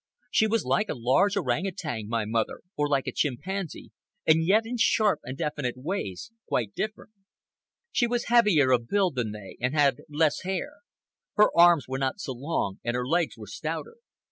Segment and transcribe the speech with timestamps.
[0.31, 3.91] She was like a large orangutan, my mother, or like a chimpanzee,
[4.25, 7.11] and yet, in sharp and definite ways, quite different.
[7.91, 10.77] She was heavier of build than they, and had less hair.
[11.35, 13.97] Her arms were not so long, and her legs were stouter.